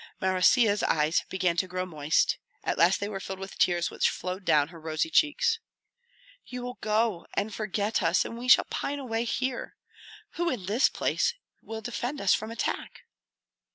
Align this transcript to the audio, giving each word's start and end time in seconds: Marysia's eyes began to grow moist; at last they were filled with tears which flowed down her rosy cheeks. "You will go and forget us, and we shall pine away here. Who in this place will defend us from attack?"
Marysia's 0.19 0.81
eyes 0.81 1.23
began 1.29 1.55
to 1.57 1.67
grow 1.67 1.85
moist; 1.85 2.39
at 2.63 2.75
last 2.75 2.99
they 2.99 3.07
were 3.07 3.19
filled 3.19 3.37
with 3.37 3.59
tears 3.59 3.91
which 3.91 4.09
flowed 4.09 4.43
down 4.43 4.69
her 4.69 4.79
rosy 4.81 5.11
cheeks. 5.11 5.59
"You 6.47 6.63
will 6.63 6.79
go 6.81 7.27
and 7.35 7.53
forget 7.53 8.01
us, 8.01 8.25
and 8.25 8.35
we 8.35 8.47
shall 8.47 8.65
pine 8.71 8.97
away 8.97 9.25
here. 9.25 9.75
Who 10.37 10.49
in 10.49 10.65
this 10.65 10.89
place 10.89 11.35
will 11.61 11.81
defend 11.81 12.19
us 12.19 12.33
from 12.33 12.49
attack?" 12.49 13.01